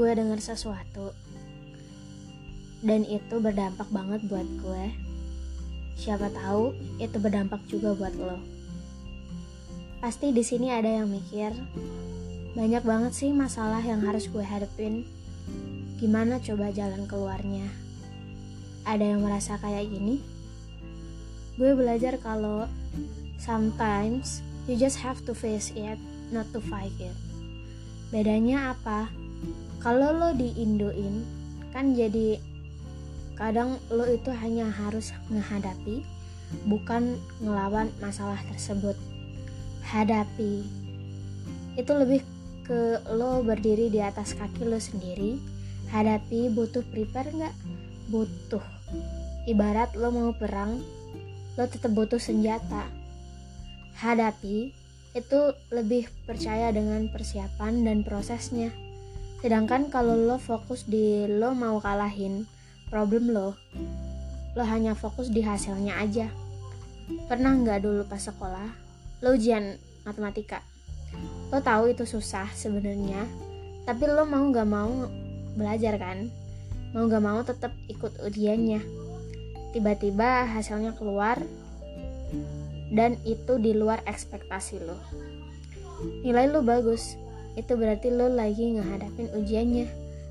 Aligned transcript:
gue 0.00 0.12
denger 0.14 0.38
sesuatu 0.38 1.10
dan 2.80 3.04
itu 3.04 3.36
berdampak 3.36 3.84
banget 3.92 4.22
buat 4.30 4.48
gue. 4.62 4.84
Siapa 6.00 6.32
tahu 6.32 6.72
itu 6.96 7.18
berdampak 7.20 7.60
juga 7.68 7.92
buat 7.92 8.14
lo. 8.16 8.40
Pasti 10.00 10.32
di 10.32 10.40
sini 10.40 10.72
ada 10.72 10.88
yang 10.88 11.12
mikir, 11.12 11.52
banyak 12.56 12.80
banget 12.80 13.12
sih 13.12 13.30
masalah 13.34 13.84
yang 13.84 14.00
harus 14.00 14.30
gue 14.30 14.40
hadepin. 14.40 15.04
Gimana 16.00 16.40
coba 16.40 16.72
jalan 16.72 17.04
keluarnya? 17.04 17.68
Ada 18.88 19.14
yang 19.14 19.20
merasa 19.20 19.60
kayak 19.60 19.92
gini? 19.92 20.24
Gue 21.60 21.76
belajar 21.76 22.16
kalau 22.18 22.64
sometimes 23.36 24.40
you 24.64 24.80
just 24.80 24.96
have 24.96 25.20
to 25.28 25.36
face 25.36 25.68
it, 25.76 26.00
not 26.32 26.48
to 26.56 26.58
fight 26.64 26.96
it. 26.96 27.12
Bedanya 28.08 28.72
apa? 28.72 29.19
Kalau 29.80 30.12
lo 30.12 30.30
di 30.36 30.52
Indoin, 30.60 31.24
kan 31.72 31.96
jadi 31.96 32.36
Kadang 33.40 33.80
lo 33.88 34.04
itu 34.04 34.28
hanya 34.36 34.68
harus 34.68 35.16
menghadapi, 35.32 36.04
bukan 36.68 37.16
ngelawan 37.40 37.88
masalah 37.96 38.36
tersebut. 38.52 38.92
Hadapi. 39.80 40.68
Itu 41.72 41.96
lebih 41.96 42.20
ke 42.68 43.00
lo 43.08 43.40
berdiri 43.40 43.88
di 43.88 44.04
atas 44.04 44.36
kaki 44.36 44.68
lo 44.68 44.76
sendiri. 44.76 45.40
Hadapi 45.88 46.52
butuh 46.52 46.84
prepare 46.92 47.32
nggak? 47.32 47.56
Butuh. 48.12 48.60
Ibarat 49.48 49.96
lo 49.96 50.12
mau 50.12 50.36
perang, 50.36 50.84
lo 51.56 51.64
tetap 51.64 51.96
butuh 51.96 52.20
senjata. 52.20 52.84
Hadapi 54.04 54.68
itu 55.16 55.40
lebih 55.72 56.12
percaya 56.28 56.68
dengan 56.76 57.08
persiapan 57.08 57.88
dan 57.88 58.04
prosesnya. 58.04 58.68
Sedangkan 59.40 59.88
kalau 59.88 60.16
lo 60.16 60.36
fokus 60.36 60.84
di 60.84 61.24
lo 61.28 61.56
mau 61.56 61.80
kalahin, 61.80 62.44
problem 62.92 63.32
lo 63.32 63.56
lo 64.58 64.66
hanya 64.66 64.98
fokus 64.98 65.30
di 65.30 65.40
hasilnya 65.40 65.96
aja. 65.96 66.28
Pernah 67.30 67.54
nggak 67.62 67.80
dulu 67.86 68.02
pas 68.06 68.20
sekolah 68.20 68.68
lo 69.24 69.36
ujian 69.36 69.78
matematika? 70.04 70.60
Lo 71.48 71.58
tahu 71.62 71.90
itu 71.90 72.04
susah 72.06 72.50
sebenarnya 72.52 73.50
tapi 73.88 74.06
lo 74.06 74.28
mau 74.28 74.44
nggak 74.44 74.68
mau 74.68 75.08
belajar 75.56 75.96
kan? 75.96 76.28
Mau 76.92 77.10
nggak 77.10 77.24
mau 77.24 77.40
tetap 77.40 77.72
ikut 77.88 78.22
ujiannya. 78.22 78.78
Tiba-tiba 79.74 80.46
hasilnya 80.46 80.94
keluar 80.94 81.38
dan 82.90 83.18
itu 83.22 83.58
di 83.58 83.74
luar 83.74 84.02
ekspektasi 84.06 84.82
lo. 84.82 84.98
Nilai 86.26 86.50
lo 86.50 86.62
bagus 86.62 87.14
itu 87.58 87.72
berarti 87.74 88.14
lo 88.14 88.30
lagi 88.30 88.78
ngehadapin 88.78 89.30
ujiannya 89.34 89.86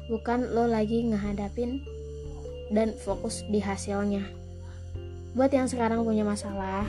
bukan 0.10 0.50
lo 0.56 0.66
lagi 0.66 1.06
ngehadapin 1.06 1.86
dan 2.74 2.94
fokus 2.98 3.46
di 3.50 3.62
hasilnya. 3.62 4.26
Buat 5.38 5.54
yang 5.54 5.70
sekarang 5.70 6.02
punya 6.02 6.26
masalah, 6.26 6.86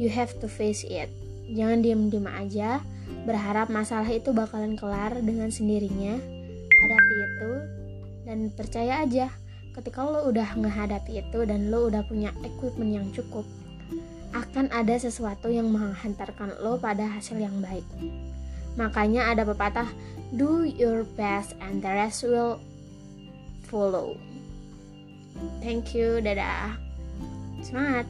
you 0.00 0.08
have 0.08 0.32
to 0.40 0.48
face 0.48 0.84
it. 0.88 1.12
Jangan 1.52 1.84
diem-diem 1.84 2.24
aja, 2.24 2.80
berharap 3.28 3.68
masalah 3.68 4.08
itu 4.08 4.32
bakalan 4.32 4.80
kelar 4.80 5.20
dengan 5.20 5.52
sendirinya. 5.52 6.16
Hadapi 6.72 7.14
itu 7.20 7.52
dan 8.24 8.48
percaya 8.56 9.04
aja, 9.04 9.28
ketika 9.76 10.00
lo 10.00 10.24
udah 10.32 10.56
ngehadapi 10.56 11.20
itu 11.20 11.44
dan 11.44 11.68
lo 11.68 11.92
udah 11.92 12.00
punya 12.08 12.32
equipment 12.40 12.96
yang 12.96 13.06
cukup, 13.12 13.44
akan 14.32 14.72
ada 14.72 14.96
sesuatu 14.96 15.52
yang 15.52 15.68
menghantarkan 15.68 16.56
lo 16.64 16.80
pada 16.80 17.04
hasil 17.04 17.36
yang 17.36 17.60
baik. 17.60 17.84
Makanya 18.74 19.30
ada 19.30 19.46
pepatah, 19.46 19.86
do 20.34 20.66
your 20.66 21.06
best 21.14 21.54
and 21.62 21.78
the 21.78 21.90
rest 21.90 22.26
will 22.26 22.58
follow. 23.70 24.18
Thank 25.62 25.94
you, 25.94 26.18
dadah. 26.22 26.78
Semangat. 27.62 28.06